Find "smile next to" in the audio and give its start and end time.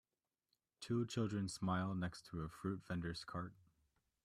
1.47-2.41